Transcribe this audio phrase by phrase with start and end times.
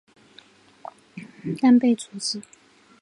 [1.61, 2.41] 但被阻止。